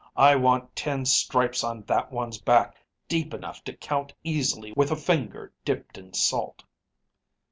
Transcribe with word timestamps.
I 0.17 0.35
want 0.35 0.75
ten 0.75 1.05
stripes 1.05 1.63
on 1.63 1.83
that 1.83 2.11
one's 2.11 2.39
back 2.41 2.75
deep 3.07 3.35
enough 3.35 3.63
to 3.65 3.73
count 3.73 4.11
easily 4.23 4.73
with 4.75 4.89
a 4.89 4.95
finger 4.95 5.53
dipped 5.63 5.95
in 5.95 6.11
salt.' 6.15 6.63